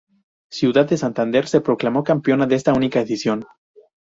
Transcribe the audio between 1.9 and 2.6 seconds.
campeona de